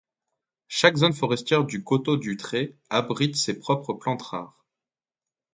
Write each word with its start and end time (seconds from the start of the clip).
Chaque 0.67 0.97
zone 0.97 1.13
forestière 1.13 1.63
du 1.63 1.83
Coteau 1.83 2.17
du 2.17 2.35
Trait 2.35 2.75
abrite 2.89 3.35
ses 3.35 3.59
propres 3.59 3.93
plantes 3.93 4.23
rares. 4.23 4.65